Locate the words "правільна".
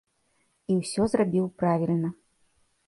1.63-2.09